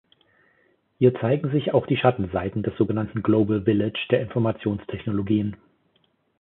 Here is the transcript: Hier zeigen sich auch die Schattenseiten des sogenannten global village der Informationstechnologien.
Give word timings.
Hier 0.97 1.13
zeigen 1.13 1.51
sich 1.51 1.75
auch 1.75 1.85
die 1.85 1.95
Schattenseiten 1.95 2.63
des 2.63 2.75
sogenannten 2.75 3.21
global 3.21 3.61
village 3.65 3.99
der 4.09 4.21
Informationstechnologien. 4.23 5.55